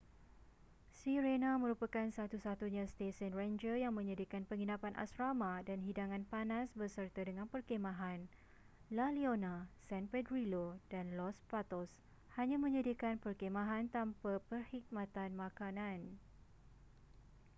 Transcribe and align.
sirena 0.99 1.51
merupakan 1.63 2.07
satu-satunya 2.17 2.83
stesen 2.93 3.29
renjer 3.39 3.75
yang 3.85 3.93
menyediakan 3.99 4.43
penginapan 4.49 4.93
asrama 5.03 5.53
dan 5.67 5.77
hidangan 5.87 6.23
panas 6.31 6.67
beserta 6.81 7.21
dengan 7.29 7.45
perkhemahan 7.53 8.19
la 8.95 9.07
leona 9.15 9.55
san 9.87 10.03
pedrillo 10.11 10.67
dan 10.91 11.05
los 11.19 11.37
patos 11.51 11.89
hanya 12.35 12.57
menyediakan 12.65 13.15
perkhemahan 13.23 13.85
tanpa 13.95 14.31
perkhidmatan 14.49 15.29
makanan 15.43 15.99